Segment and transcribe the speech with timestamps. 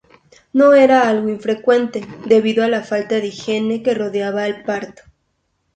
[0.51, 5.03] No era algo infrecuente, debido a la falta de higiene que rodeaba el parto.